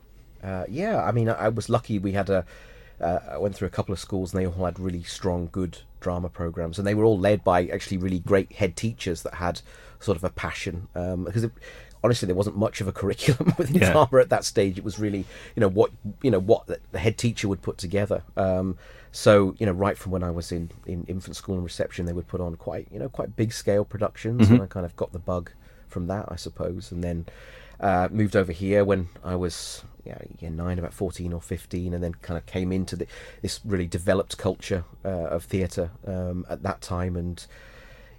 [0.42, 2.00] I, uh, yeah, I mean, I, I was lucky.
[2.00, 2.44] We had a,
[3.00, 5.78] uh, I went through a couple of schools, and they all had really strong, good
[6.00, 9.60] drama programs, and they were all led by actually really great head teachers that had
[10.00, 10.88] sort of a passion.
[10.94, 11.52] Um, because it,
[12.04, 13.92] honestly, there wasn't much of a curriculum within Yeah.
[13.92, 14.78] drama at that stage.
[14.78, 15.24] It was really,
[15.56, 15.90] you know, what
[16.22, 18.22] you know what the- head teacher would put together.
[18.36, 18.76] Um,
[19.10, 22.12] so you know, right from when I was in, in infant school and reception, they
[22.12, 25.12] would put on quite you know quite big scale productions, and I kind of got
[25.12, 25.50] the bug
[25.88, 27.24] from that, I suppose, and then
[27.80, 32.02] uh, moved over here when I was yeah, year nine, about fourteen or fifteen, and
[32.02, 33.06] then kind of came into the,
[33.42, 37.46] this really developed culture uh, of theatre um, at that time, and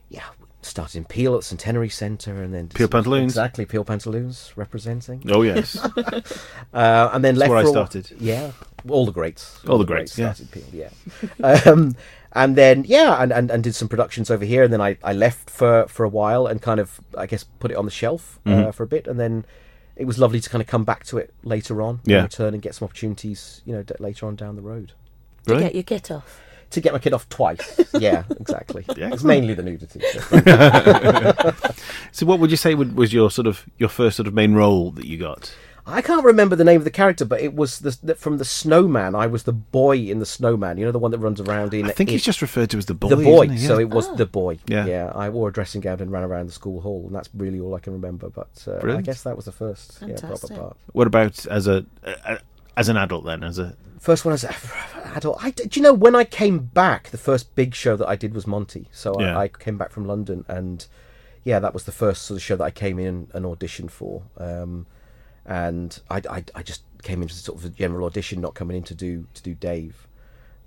[0.10, 0.26] yeah,
[0.62, 3.32] started in Peel at Centenary Centre, and then Peel Pantaloons.
[3.32, 5.78] exactly Peel Pantaloons representing, Oh yes,
[6.74, 8.12] uh, and then left where I started.
[8.20, 8.52] Yeah,
[8.88, 10.34] all the greats, All the greats, yeah.
[10.34, 11.62] started Peel, yeah.
[11.66, 11.96] um,
[12.34, 15.14] and then yeah, and, and, and did some productions over here, and then I, I
[15.14, 18.40] left for for a while and kind of I guess put it on the shelf
[18.46, 18.68] Mm-hmm.
[18.68, 19.46] uh, for a bit, and then
[19.96, 22.22] it was lovely to kind of come back to it later on, Yeah.
[22.24, 24.94] return and get some opportunities, you know, d- later on down the road.
[25.46, 25.64] To Really?
[25.66, 26.42] get your kit off.
[26.72, 28.86] To get my kid off twice, yeah, exactly.
[28.96, 30.00] Yeah, it's mainly the nudity.
[32.12, 34.54] So, what would you say would, was your sort of your first sort of main
[34.54, 35.54] role that you got?
[35.90, 38.46] I can't remember the name of the character, but it was the, the from the
[38.46, 39.16] Snowman.
[39.16, 40.78] I was the boy in the Snowman.
[40.78, 41.86] You know the one that runs around in.
[41.86, 43.10] I think in, he's just referred to as the boy.
[43.10, 43.44] the boy.
[43.46, 43.66] isn't he?
[43.66, 44.60] So it was the boy.
[44.68, 44.86] Yeah.
[44.86, 45.12] yeah.
[45.16, 47.76] I wore a dressing gown and ran around the school hall, and that's really all
[47.76, 48.30] I can remember.
[48.30, 50.58] But uh, I guess that was the first yeah, proper Fantastic.
[50.58, 50.78] part.
[50.94, 52.40] What about as a, a
[52.78, 53.44] as an adult then?
[53.44, 54.56] As a First one as an
[55.16, 55.44] adult.
[55.44, 57.10] I, do you know when I came back?
[57.10, 58.88] The first big show that I did was Monty.
[58.92, 59.38] So Yeah.
[59.38, 60.88] I, I came back from London, and
[61.44, 64.24] yeah, that was the first sort of show that I came in and auditioned for.
[64.38, 64.86] Um,
[65.50, 68.84] and I, I, I just came into sort of a general audition, not coming in
[68.84, 70.08] to do to do Dave.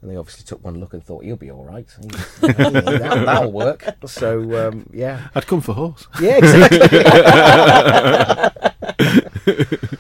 [0.02, 1.86] And they obviously took one look and thought he'll be all right.
[2.40, 3.84] That'll, that'll work.
[4.06, 6.08] So um, yeah, I'd come for horse.
[6.20, 6.78] yeah, exactly.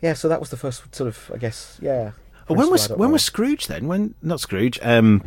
[0.00, 2.12] yeah, so that was the first sort of, I guess, yeah.
[2.46, 3.88] When was when was Scrooge then?
[3.88, 4.78] When not Scrooge?
[4.80, 5.24] Um,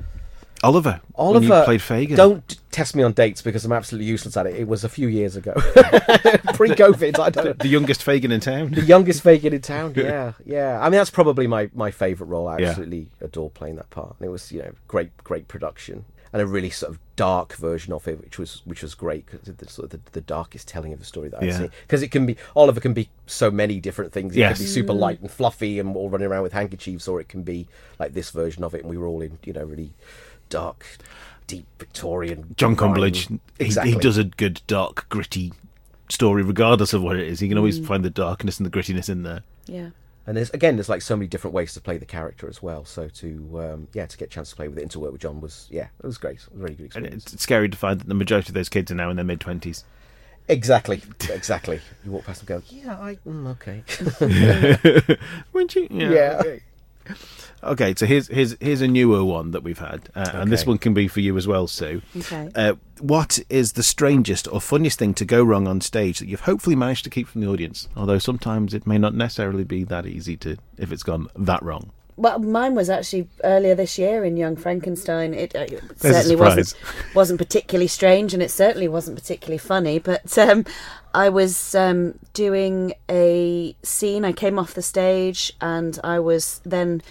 [0.63, 1.02] Oliver.
[1.15, 2.15] Oliver you played Fagin.
[2.15, 4.56] Don't test me on dates because I'm absolutely useless at it.
[4.56, 5.54] It was a few years ago,
[6.54, 7.19] pre-COVID.
[7.19, 7.60] I the, don't.
[7.60, 8.72] the youngest Fagin in town.
[8.72, 9.93] The youngest Fagin in town.
[10.00, 10.80] Yeah, yeah.
[10.80, 12.48] I mean, that's probably my my favourite role.
[12.48, 12.69] I Yeah.
[12.69, 14.15] absolutely adore playing that part.
[14.19, 17.91] And it was, you know, great, great production and a really sort of dark version
[17.91, 20.93] of it, which was which was great because it's sort of the, the darkest telling
[20.93, 21.58] of the story that I've Yeah.
[21.58, 21.72] seen.
[21.82, 24.36] Because it can be Oliver can be so many different things.
[24.36, 24.58] It Yes.
[24.58, 27.43] can be super light and fluffy and all running around with handkerchiefs, or it can
[27.43, 27.67] be
[28.00, 29.91] like this version of it, and we were all in, you know, really
[30.49, 30.85] dark,
[31.47, 32.53] deep Victorian.
[32.57, 32.93] John grime.
[32.93, 33.27] Cumberledge.
[33.29, 33.93] He, Exactly.
[33.93, 35.53] he does a good dark, gritty
[36.09, 37.39] story, regardless of what it is.
[37.39, 39.43] He can always find the darkness and the grittiness in there.
[39.65, 39.89] Yeah.
[40.27, 42.85] And there's again, there's like so many different ways to play the character as well.
[42.85, 45.12] So to um, yeah, to get a chance to play with it and to work
[45.12, 46.38] with John was yeah, it was great.
[46.41, 47.33] It was a really good And experience.
[47.33, 49.39] it's scary to find that the majority of those kids are now in their mid
[49.39, 49.85] twenties.
[50.47, 51.79] Exactly, exactly.
[52.05, 53.83] You walk past and go, yeah, I mm, okay.
[55.53, 55.88] Wouldn't you?
[55.91, 56.38] Yeah.
[56.41, 56.62] Okay.
[57.62, 60.78] Okay, so here's here's here's a newer one that we've had, uh, and this one
[60.78, 62.02] can be for you as well, Sue.
[62.15, 62.50] Okay.
[62.56, 66.41] Uh, what is the strangest or funniest thing to go wrong on stage that you've
[66.41, 67.89] hopefully managed to keep from the audience?
[67.98, 71.91] Although sometimes it may not necessarily be that easy to if it's gone that wrong.
[72.15, 75.34] Well, mine was actually earlier this year in Young Frankenstein.
[75.34, 76.76] It, uh, it certainly wasn't
[77.15, 80.00] wasn't particularly strange, and it certainly wasn't particularly funny.
[80.00, 80.65] But um,
[81.13, 84.26] I was um, doing a scene.
[84.26, 87.02] I came off the stage, and I was then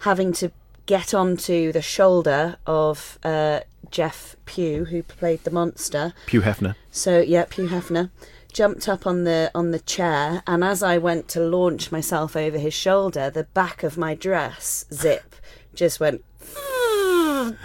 [0.00, 0.50] having to
[0.86, 6.12] get onto the shoulder of uh, Jeff Pugh, who played the monster.
[6.28, 6.74] Hugh Hefner.
[6.90, 8.10] So yeah, Pugh Hefner
[8.52, 12.58] jumped up on the on the chair, and as I went to launch myself over
[12.58, 15.34] his shoulder, the back of my dress zip
[15.74, 16.24] just went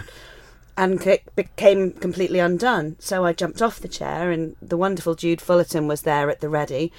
[0.80, 2.96] and c- became completely undone.
[2.98, 6.48] So I jumped off the chair, and the wonderful Jude Fullerton was there at the
[6.48, 6.90] ready,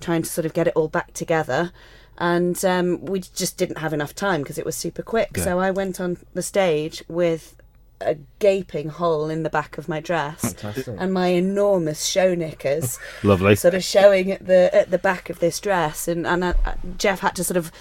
[0.00, 1.70] trying to sort of get it all back together.
[2.16, 5.30] And um, we just didn't have enough time because it was super quick.
[5.36, 5.44] Yeah.
[5.44, 7.54] So I went on the stage with
[8.00, 10.96] a gaping hole in the back of my dress Fantastic.
[11.00, 13.56] and my enormous show knickers Lovely.
[13.56, 16.54] sort of showing at the at the back of this dress and and uh,
[16.96, 17.72] Jeff had to sort of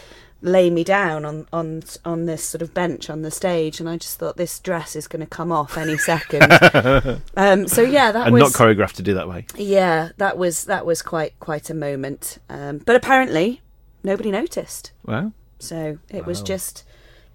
[0.42, 3.98] lay me down on on on this sort of bench on the stage and I
[3.98, 6.44] just thought this dress is going to come off any second.
[7.36, 9.46] Um so yeah that and was not choreographed to do that way.
[9.56, 12.38] yeah that was that was quite quite a moment.
[12.50, 13.62] Um but apparently
[14.04, 14.92] nobody noticed.
[15.06, 16.84] Well, so it was just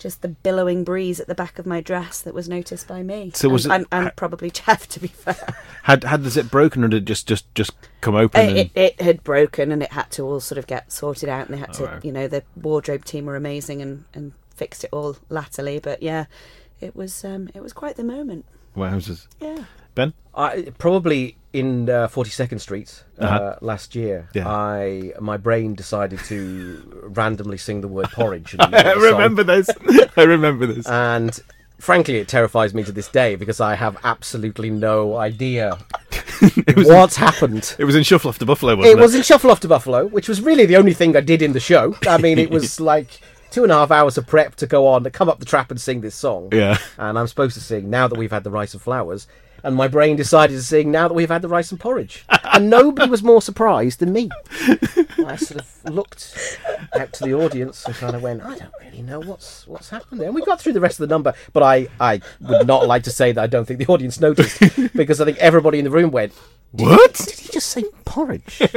[0.03, 3.31] just the billowing breeze at the back of my dress that was noticed by me.
[3.35, 5.55] So was and, it- and, and probably Jeff, to be fair.
[5.85, 8.41] Had had the zip broken or did it just just just come open?
[8.41, 8.59] it, and...
[8.59, 11.55] it, it had broken and it had to all sort of get sorted out and
[11.55, 12.01] they had to wow.
[12.03, 16.27] you know the wardrobe team were amazing and, and fixed it all latterly but yeah
[16.81, 18.45] it was um it was quite the moment
[18.77, 19.27] Wowzers.
[19.41, 20.13] yeah Ben?
[20.35, 23.57] I probably in uh, 42nd Street uh, Uh-huh.
[23.61, 24.29] last year.
[24.35, 24.49] Yeah.
[24.49, 28.53] I my brain decided to randomly sing the word porridge.
[28.59, 29.13] the I of the song.
[29.13, 29.69] remember this.
[30.17, 30.87] I remember this.
[30.89, 31.39] and
[31.79, 35.79] frankly, it terrifies me to this day because I have absolutely no idea
[36.77, 37.75] what's happened.
[37.79, 39.03] it was in Shuffle After Buffalo, wasn't It it?
[39.03, 41.53] was in Shuffle Off to Buffalo, which was really the only thing I did in
[41.53, 41.97] the show.
[42.09, 45.05] I mean, it was like two and a half hours of prep to go on
[45.05, 46.49] to come up the trap and sing this song.
[46.53, 46.79] Yeah.
[46.99, 49.27] And I'm supposed to sing now that we've had the rice and flowers.
[49.65, 52.25] And my brain decided to sing now that we've had the rice and porridge.
[52.55, 54.29] And nobody was more surprised than me.
[55.27, 56.59] I sort of looked
[56.95, 60.21] out to the audience and kind of went, I don't really know what's what's happened
[60.21, 60.27] there.
[60.27, 63.05] And we got through the rest of the number, but I, I would not like
[63.05, 64.61] to say that I don't think the audience noticed
[64.95, 66.35] because I think everybody in the room went,
[66.73, 67.15] What?
[67.15, 68.61] Did he just say porridge?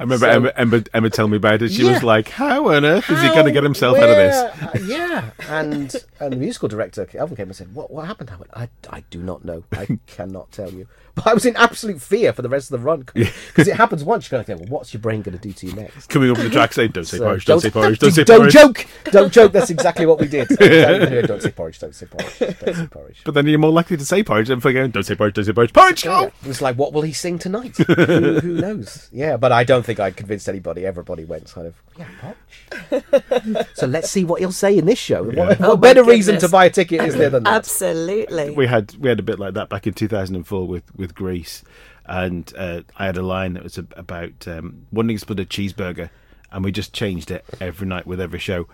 [0.00, 1.72] I remember So- Emma, Emma, Emma telling me about it.
[1.72, 4.34] She was like, "How on earth is he going to get himself out of this?"
[4.34, 8.36] Uh, yeah, and and the musical director Elvin came and said, "What what happened?" I
[8.36, 9.62] went, "I, I do not know.
[9.72, 10.88] I cannot tell you."
[11.24, 14.02] But I was in absolute fear for the rest of the run because it happens
[14.04, 14.30] once.
[14.30, 16.30] You're going to go, "Well, what's your brain going to do to you next?" Coming
[16.30, 18.52] up with the track saying, "Don't say So, porridge, don't, say porridge, don't say porridge."
[18.52, 19.52] don't joke, don't joke.
[19.52, 20.50] That's exactly what we did.
[20.50, 21.22] Exactly.
[21.22, 23.20] don't say porridge, don't say porridge, don't say porridge.
[23.24, 25.44] But then you're more likely to say porridge than for going, "Don't say porridge, don't
[25.44, 26.24] say porridge, porridge." Yeah.
[26.24, 27.76] It was like, what will he sing tonight?
[27.76, 27.94] who,
[28.40, 29.08] who knows?
[29.12, 30.86] Yeah, but I don't think I convinced anybody.
[30.86, 33.66] Everybody went kind of, yeah, porridge.
[33.74, 35.22] so let's see what he'll say in this show.
[35.24, 37.54] What, what Oh my better reason to buy a ticket is there than that?
[37.60, 41.62] absolutely we had we had a bit like that back in 2004 with with Grease,
[42.06, 46.10] and uh, I had a line that was about um, wanting to split a cheeseburger,
[46.50, 48.66] and we just changed it every night with every show.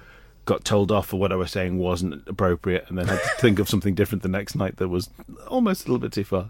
[0.45, 3.59] Got told off for what I was saying wasn't appropriate, and then had to think
[3.59, 5.11] of something different the next night that was
[5.49, 6.49] almost a little bit too far.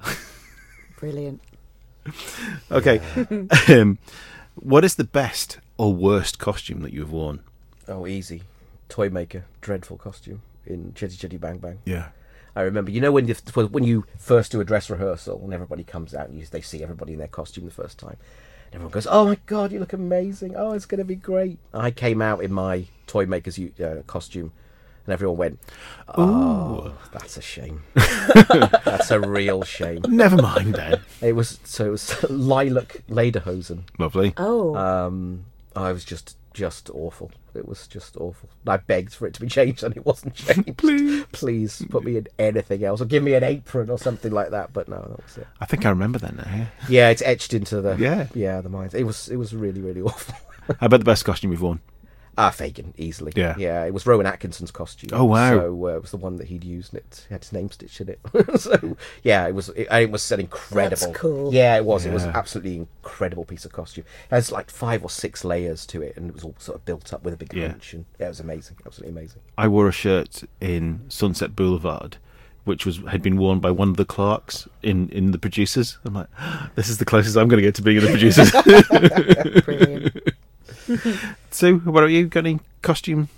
[0.99, 1.41] brilliant
[2.71, 3.01] okay,
[3.69, 3.99] um,
[4.55, 7.41] what is the best or worst costume that you've worn?
[7.89, 8.43] Oh, easy.
[8.89, 11.79] Toy maker, dreadful costume in Chitty Chitty Bang Bang.
[11.85, 12.09] Yeah,
[12.57, 15.85] I remember, you know, when you when you first do a dress rehearsal and everybody
[15.85, 18.17] comes out and you, they see everybody in their costume the first time.
[18.67, 20.55] And everyone goes, "Oh my god, you look amazing!
[20.57, 24.53] Oh, it's going to be great!" I came out in my toy maker's uh, costume,
[25.05, 25.59] and everyone went,
[26.17, 27.83] "Oh, that's a shame.
[27.95, 31.03] that's a real shame." never mind then.
[31.21, 33.83] It was so it was lilac lederhosen.
[33.99, 34.33] Lovely.
[34.39, 35.45] oh Um,
[35.77, 37.31] I was just just awful.
[37.55, 38.49] It was just awful.
[38.67, 40.77] I begged for it to be changed, and it wasn't changed.
[40.79, 41.25] Please.
[41.33, 44.73] please put me in anything else, or give me an apron or something like that.
[44.73, 45.47] But no, that was it.
[45.61, 46.49] I think I remember that now.
[46.55, 46.67] Yeah.
[46.89, 48.27] Yeah, it's etched into the Yeah.
[48.35, 48.95] yeah the mind.
[48.95, 50.35] It was it was really really awful.
[50.81, 51.81] I bet the best costume we've worn?
[52.39, 53.33] Ah, Fagin easily.
[53.35, 53.55] Yeah.
[53.57, 53.85] yeah.
[53.85, 55.11] It was Rowan Atkinson's costume.
[55.13, 55.51] Oh, wow.
[55.51, 58.01] So uh, it was the one that he'd used, and it had his name stitched
[58.01, 58.21] in it.
[58.61, 61.07] so yeah, it was it, it was an incredible.
[61.07, 61.55] That's cool.
[61.55, 62.05] Yeah, it was.
[62.05, 64.05] It was an absolutely incredible piece of costume.
[64.31, 66.85] It has like five or six layers to it, and it was all sort of
[66.85, 67.69] built up with a big Yeah.
[67.69, 69.41] hunch, and yeah, it was amazing, absolutely amazing.
[69.57, 72.19] I wore a shirt in Sunset Boulevard,
[72.65, 75.99] which was had been worn by one of the clerks in in the producers.
[76.05, 76.29] I'm like,
[76.75, 78.53] this is the closest I'm going to get to being in the producers.
[79.65, 80.19] brilliant
[81.51, 82.27] Sue, what about you?
[82.27, 83.29] Got any costume?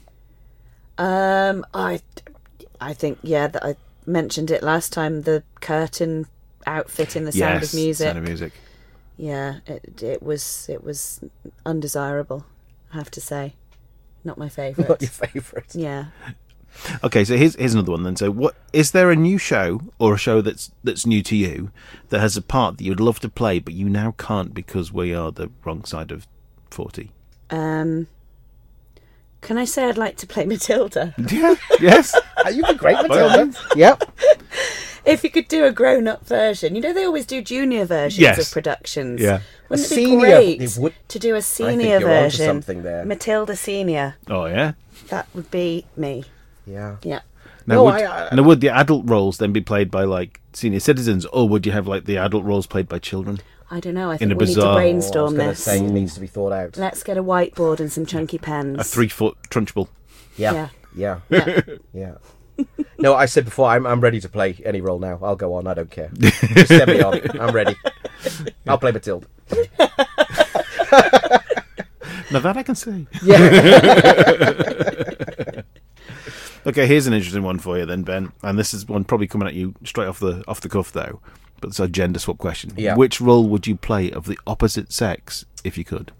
[0.96, 2.00] Um, I,
[2.80, 5.22] I think yeah that I mentioned it last time.
[5.22, 6.26] The curtain
[6.66, 8.06] outfit in the Sound yes, of Music.
[8.06, 8.52] Sound of Music.
[9.16, 11.20] Yeah, it it was it was
[11.64, 12.44] undesirable.
[12.92, 13.54] I have to say,
[14.24, 14.88] not my favourite.
[14.88, 15.74] Not your favourite.
[15.74, 16.06] yeah.
[17.02, 18.16] Okay, so here's here's another one then.
[18.16, 21.70] So, what is there a new show or a show that's that's new to you
[22.10, 25.14] that has a part that you'd love to play but you now can't because we
[25.14, 26.26] are the wrong side of
[26.70, 27.10] forty?
[27.50, 28.06] Um,
[29.40, 31.14] can I say I'd like to play Matilda?
[31.30, 31.54] Yeah.
[31.80, 32.18] yes.
[32.52, 33.52] You'd be great, Matilda.
[33.76, 34.02] yep.
[35.04, 38.38] if you could do a grown-up version, you know they always do junior versions Yes.
[38.48, 39.20] of productions.
[39.20, 39.40] Yeah.
[39.68, 42.22] Wouldn't A it be senior- great it would- to do a think senior you're onto
[42.24, 42.46] version?
[42.46, 43.04] something there.
[43.04, 44.16] Matilda Senior.
[44.28, 44.72] Oh yeah.
[45.08, 46.24] That would be me.
[46.66, 46.96] Yeah.
[47.02, 47.20] Yeah.
[47.66, 50.40] Now, No, would, I- I- now, would the adult roles then be played by like
[50.52, 53.38] senior citizens, or would you have like the adult roles played by children?
[53.70, 54.10] I don't know.
[54.10, 55.62] I think a we need to bizarre- Oh, I was brainstorm going this.
[55.64, 56.76] say it needs to be thought out.
[56.76, 58.78] Let's get a whiteboard and some chunky pens.
[58.80, 59.88] A three foot trunchbull.
[60.36, 60.52] Yeah.
[60.52, 60.68] Yeah.
[60.96, 61.20] Yeah.
[61.30, 61.60] Yeah.
[61.92, 62.14] Yeah.
[63.00, 65.20] No, I said before, I'm, I'm ready to play any role now.
[65.22, 65.68] I'll go on.
[65.68, 66.10] I don't care.
[66.18, 67.20] Just send me on.
[67.40, 67.76] I'm ready.
[68.66, 69.26] I'll play Matilda.
[72.30, 73.06] Now that I can see.
[73.22, 73.38] Yeah.
[76.66, 78.32] Okay, here's an interesting one for you then, Ben.
[78.42, 81.20] And this is one probably coming at you straight off the off the cuff though.
[81.60, 82.72] But it's a gender swap question.
[82.76, 82.94] Yeah.
[82.96, 86.12] Which role would you play of the opposite sex if you could?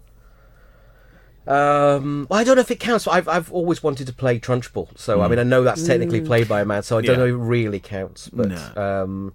[1.47, 3.05] Um, well, I don't know if it counts.
[3.05, 6.21] But I've I've always wanted to play Trunchbull, so I mean I know that's technically
[6.21, 7.25] played by a man, so I don't Yeah.
[7.25, 8.29] know if it really counts.
[8.29, 9.03] But No.
[9.03, 9.33] um,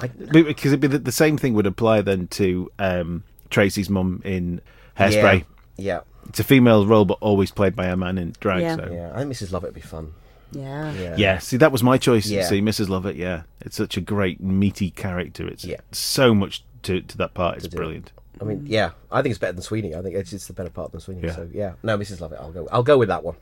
[0.00, 4.20] I, Because it'd be the, the same thing would apply then to um, Tracy's mum
[4.24, 4.60] in
[4.98, 5.44] Hairspray.
[5.76, 8.60] yeah, It's a female role, but always played by a man in drag.
[8.62, 8.76] Yeah.
[8.76, 8.86] So.
[8.86, 9.12] yeah, yeah.
[9.14, 9.52] I think Mrs.
[9.52, 10.12] Lovett would be fun.
[10.54, 10.92] Yeah.
[10.94, 12.26] Yeah, Yeah, see, that was my choice.
[12.28, 12.44] Yeah.
[12.44, 12.88] See, Mrs.
[12.88, 13.42] Lovett, yeah.
[13.60, 15.46] It's such a great, meaty character.
[15.46, 15.80] It's Yeah.
[15.92, 17.56] so much to, to that part.
[17.58, 17.76] It's do.
[17.76, 18.12] brilliant.
[18.40, 19.94] I mean, yeah, I think it's better than Sweeney.
[19.94, 21.22] I think it's, it's the better part than Sweeney.
[21.24, 21.34] Yeah.
[21.36, 22.20] So yeah, no, Mrs.
[22.20, 22.40] Lovett.
[22.40, 22.68] I'll go.
[22.72, 23.36] I'll go with that one.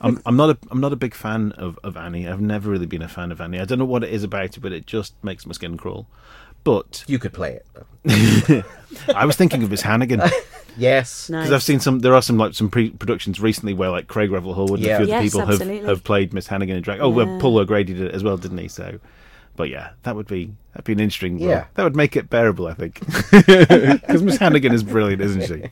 [0.00, 2.26] I'm, I'm not a I'm not a big fan of, of Annie.
[2.28, 3.60] I've never really been a fan of Annie.
[3.60, 6.06] I don't know what it is about it, but it just makes my skin crawl.
[6.64, 7.60] But You could play
[8.04, 8.64] it.
[9.14, 10.22] I was thinking of Miss Hannigan
[10.76, 11.28] Yes.
[11.30, 11.44] Nice.
[11.44, 11.98] because I've seen some.
[12.00, 14.94] There are some like some pre-productions recently where like Craig Revel Horwood and Yeah.
[14.94, 15.88] a few other Yes, people have, absolutely.
[15.88, 17.00] have played Miss Hannigan in drag.
[17.00, 18.68] Oh, well, Paul O'Grady did it as well, didn't he?
[18.68, 18.98] So,
[19.56, 21.38] but yeah, that would be that'd be an interesting.
[21.38, 21.48] role.
[21.48, 21.64] Yeah.
[21.74, 25.70] that would make it bearable, I think, because Miss Hannigan is brilliant, isn't she?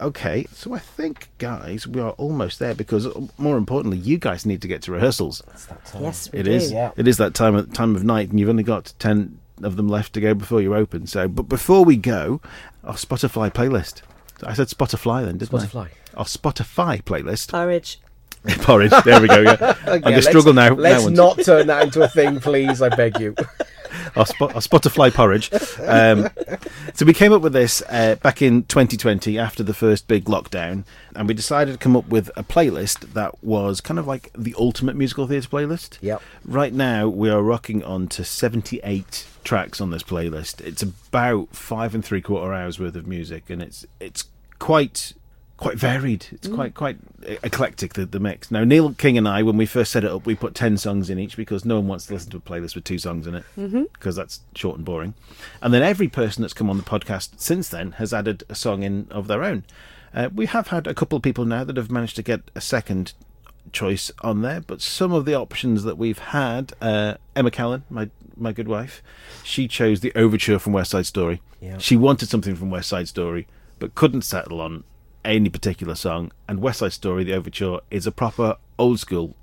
[0.00, 4.44] Okay, so I think, guys, we are almost there because, uh, more importantly, you guys
[4.44, 5.42] need to get to rehearsals.
[5.52, 6.02] It's that time.
[6.02, 6.50] Yes, we It do.
[6.50, 6.72] is.
[6.72, 6.90] Yeah.
[6.96, 9.88] It is that time of time of night, and you've only got ten of them
[9.88, 11.06] left to go before you open.
[11.06, 12.40] So, but before we go,
[12.84, 14.02] our Spotify playlist.
[14.44, 15.86] I said Spotify then, didn't Spotify.
[15.86, 15.90] I?
[16.18, 17.50] Our Spotify playlist.
[17.50, 18.00] Porridge.
[18.62, 18.92] Porridge.
[19.04, 19.40] There we go.
[19.40, 19.76] Yeah.
[19.86, 20.74] I'm Yeah, gonna struggle now.
[20.74, 22.82] Let's now not turn that into a thing, please.
[22.82, 23.34] I beg you.
[24.16, 25.50] our, spot, our Spotify porridge.
[25.82, 26.28] Um,
[26.94, 30.84] so we came up with this uh, back in 2020 after the first big lockdown,
[31.14, 34.54] and we decided to come up with a playlist that was kind of like the
[34.58, 35.98] ultimate musical theatre playlist.
[36.00, 36.22] Yep.
[36.44, 40.60] Right now we are rocking on to 78 tracks on this playlist.
[40.60, 44.24] It's about five and three quarter hours worth of music, and it's it's
[44.58, 45.12] quite
[45.56, 46.26] quite varied.
[46.32, 46.96] It's quite quite
[47.28, 48.50] e- eclectic the, the mix.
[48.50, 51.08] Now Neil King and I, when we first set it up, we put ten songs
[51.10, 53.34] in each because no one wants to listen to a playlist with two songs in
[53.34, 53.44] it
[53.92, 55.14] because that's short and boring.
[55.60, 58.82] And then every person that's come on the podcast since then has added a song
[58.82, 59.64] in of their own.
[60.14, 62.60] Uh, we have had a couple of people now that have managed to get a
[62.60, 63.14] second
[63.70, 68.10] choice on there, but some of the options that we've had, uh, Emma Callin, my
[68.36, 69.02] my good wife,
[69.44, 71.40] she chose the overture from West Side Story.
[71.60, 71.78] Yeah.
[71.78, 73.46] She wanted something from West Side Story,
[73.78, 74.84] but couldn't settle on
[75.24, 76.32] any particular song.
[76.48, 79.34] And West Side Story, the overture, is a proper old school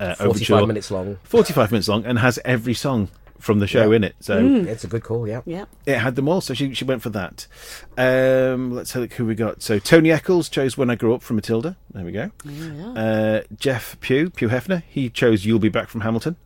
[0.00, 0.28] uh, Forty-five
[0.58, 1.18] overture, minutes long.
[1.24, 3.96] forty-five minutes long, and has every song from the show Yeah.
[3.96, 4.14] in it.
[4.20, 5.26] So It's a good call.
[5.28, 5.42] Yeah.
[5.44, 5.64] Yeah.
[5.86, 7.46] it had them all, so she she went for that.
[7.96, 9.62] Um, let's have a look who we got.
[9.62, 11.76] So Tony Eccles chose "When I Grew Up" from Matilda.
[11.92, 12.30] There we go.
[12.96, 16.36] Uh, Jeff Pugh, Pugh Hefner, he chose "You'll Be Back" from Hamilton.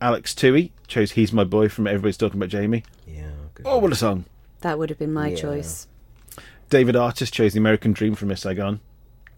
[0.00, 2.82] Alex Toohey chose "He's My Boy" from Everybody's Talking About Jamie.
[3.06, 3.30] Yeah.
[3.54, 3.66] Good.
[3.66, 4.24] Oh, what a song!
[4.60, 5.36] That would have been my Yeah.
[5.36, 5.86] choice.
[6.68, 8.80] David Artis chose "The American Dream" from Miss Saigon.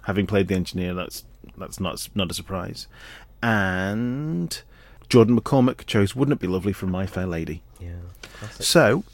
[0.04, 1.24] Having played the engineer, that's
[1.58, 2.86] that's not not a surprise.
[3.42, 4.60] And
[5.08, 7.62] Jordan McCormick chose "Wouldn't It Be Lovely" from My Fair Lady.
[7.80, 7.90] Yeah.
[8.34, 8.64] Classic.
[8.64, 9.04] So,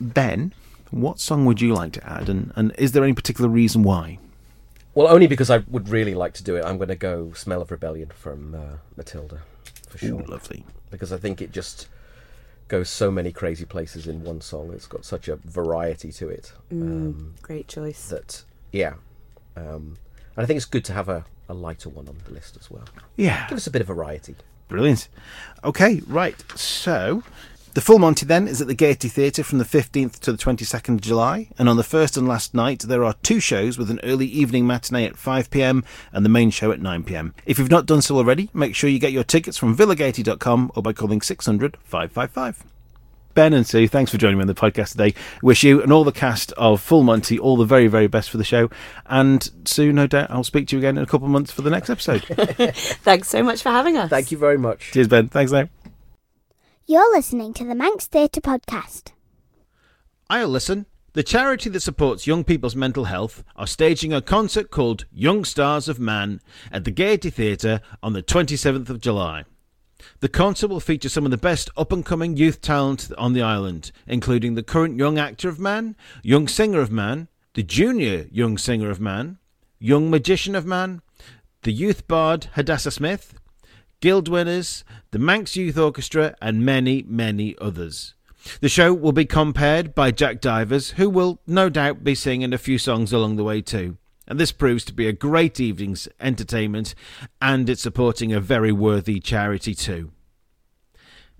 [0.00, 0.52] Ben,
[0.90, 4.18] what song would you like to add, and, and is there any particular reason why?
[4.94, 6.64] Well, only because I would really like to do it.
[6.64, 9.40] I'm going to go "Smell of Rebellion" from uh, Matilda,
[9.88, 10.22] for Ooh, sure.
[10.22, 10.64] lovely.
[10.90, 11.88] because I think it just
[12.68, 14.72] goes so many crazy places in one song.
[14.72, 18.08] It's got such a variety to it um, Great choice.
[18.08, 18.94] that, yeah.
[19.56, 19.96] Um,
[20.36, 22.70] and I think it's good to have a, a lighter one on the list as
[22.70, 22.84] well.
[23.16, 24.34] Yeah, Give us a bit of variety.
[24.68, 25.08] brilliant.
[25.64, 26.34] Okay, right.
[26.58, 27.22] So,
[27.76, 30.94] the full Monty then is at the Gaiety Theatre from the 15th to the 22nd
[30.94, 34.00] of July, and on the first and last night there are two shows with an
[34.02, 37.34] early evening matinee at 5 pm and the main show at 9 pm.
[37.44, 40.82] If you've not done so already, make sure you get your tickets from villagaiety.com or
[40.82, 42.64] by calling 600 555.
[43.34, 45.12] Ben and Sue, thanks for joining me on the podcast today.
[45.42, 48.38] Wish you and all the cast of Full Monty all the very, very best for
[48.38, 48.70] the show.
[49.04, 51.60] And Sue, no doubt I'll speak to you again in a couple of months for
[51.60, 52.22] the next episode.
[52.24, 54.08] Thanks so much for having us.
[54.08, 54.92] Thank you very much.
[54.92, 55.28] Cheers, Ben.
[55.28, 55.68] Thanks now.
[56.88, 59.10] You're listening to the Manx Theatre Podcast.
[60.30, 60.86] Isle Listen.
[61.14, 65.88] The charity that supports young people's mental health are staging a concert called Young Stars
[65.88, 69.46] of Man at the Gaiety Theatre on the 27th of July.
[70.20, 73.42] The concert will feature some of the best up and coming youth talent on the
[73.42, 78.58] island, including the current young actor of Man, young singer of Man, the junior young
[78.58, 79.38] singer of Man,
[79.80, 81.02] young magician of Man,
[81.62, 83.40] the youth bard Hadassah Smith,
[84.00, 88.14] guild winners, the Manx Youth Orchestra, and many, many others.
[88.60, 92.58] The show will be compared by Jack Divers, who will no doubt be singing a
[92.58, 93.96] few songs along the way too.
[94.28, 96.94] And this proves to be a great evening's entertainment,
[97.40, 100.10] and it's supporting a very worthy charity too.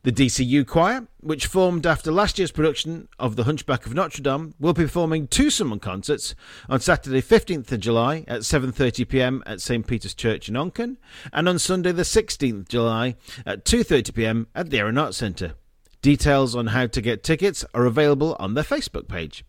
[0.07, 4.55] The DCU Choir, which formed after last year's production of The Hunchback of Notre Dame,
[4.61, 6.37] will be performing two summer concerts
[6.69, 10.99] on Saturday 15th of July at 7.30pm at St Peter's Church in Onchan
[11.33, 15.55] and on Sunday the 16th of July at 2.30pm at the Erin Arts Centre.
[16.03, 19.45] Details on how to get tickets are available on their Facebook page.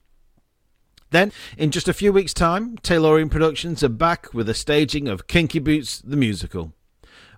[1.12, 5.28] Then, in just a few weeks' time, Taylorian Productions are back with a staging of
[5.28, 6.74] Kinky Boots the Musical.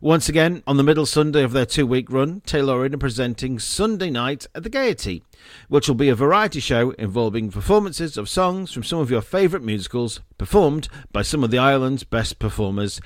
[0.02, 4.10] Once again, on the middle Sunday of their two week run, Taylorian are presenting Sunday
[4.10, 5.24] Night at the Gaiety,
[5.68, 9.66] which will be a variety show involving performances of songs from some of your favourite
[9.66, 13.02] musicals, performed by some of the island's best performers,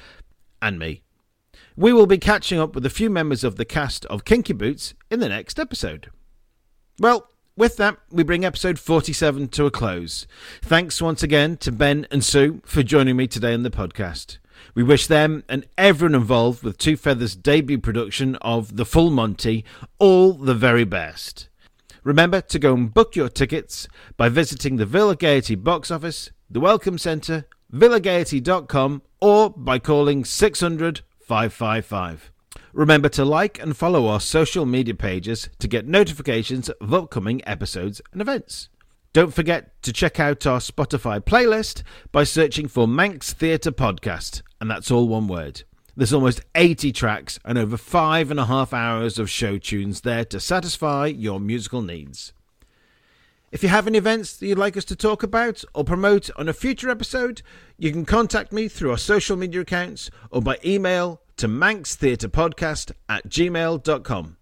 [0.62, 1.02] and me.
[1.76, 4.94] We will be catching up with a few members of the cast of Kinky Boots
[5.10, 6.12] in the next episode.
[7.00, 7.28] Well,
[7.58, 10.28] with that, we bring episode 47 to a close.
[10.62, 14.38] Thanks once again to Ben and Sue for joining me today on the podcast.
[14.76, 19.64] We wish them and everyone involved with Two Feathers' debut production of The Full Monty
[20.00, 21.48] all the very best.
[22.04, 26.60] Remember to go and book your tickets by visiting the Villa Gaiety box office, the
[26.60, 32.32] Welcome Centre, villagaiety.com, or by calling 600 555.
[32.74, 38.02] Remember to like and follow our social media pages to get notifications of upcoming episodes
[38.12, 38.70] and events.
[39.14, 44.72] Don't forget to check out our Spotify playlist by searching for Manx Theatre Podcast, and
[44.72, 45.64] that's all one word.
[45.94, 50.24] There's almost 80 tracks and over five and a half hours of show tunes there
[50.24, 52.32] to satisfy your musical needs.
[53.52, 56.48] If you have any events that you'd like us to talk about or promote on
[56.48, 57.42] a future episode,
[57.78, 63.28] you can contact me through our social media accounts or by email to manxtheatrepodcast at
[63.28, 64.38] gmail.com.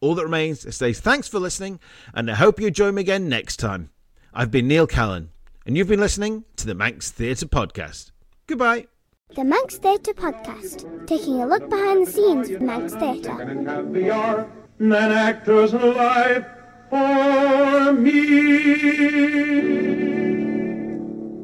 [0.00, 1.80] All that remains is to say thanks for listening,
[2.14, 3.90] and I hope you join me again next time.
[4.32, 5.30] I've been Neil Callin,
[5.66, 8.12] and you've been listening to the Manx Theatre Podcast.
[8.46, 8.86] Goodbye.
[9.34, 13.38] The Manx Theatre Podcast, taking a look behind the scenes of Manx Theatre.
[13.42, 13.68] and
[15.12, 16.46] actors alive
[16.88, 19.18] for me.